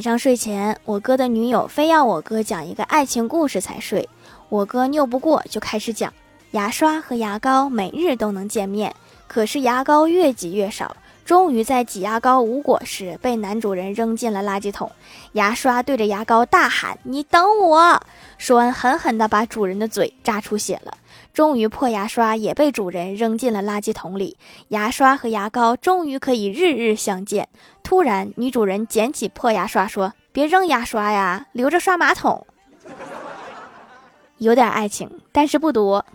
[0.00, 4.08] 晚上睡前，我哥的女友非要我哥讲一个爱情故事才睡，
[4.48, 6.10] 我哥拗不过，就开始讲：
[6.52, 10.96] 牙刷和牙膏每日都能见面，可是牙膏越挤越少。
[11.22, 14.90] 终于在挤牙膏无果时，被男主人扔进了垃圾桶。
[15.32, 18.02] 牙刷对着牙膏大喊：“你等我！”
[18.40, 20.96] 说完，狠狠地把主人的嘴扎出血了。
[21.34, 24.38] 终于，破牙刷也被主人扔进了垃圾桶里。
[24.68, 27.50] 牙刷和牙膏终于可以日日相见。
[27.82, 32.46] 突然，女主人捡起破牙刷说：“别扔牙刷呀，留着刷马桶。”
[34.38, 36.06] 有点爱情，但是不多。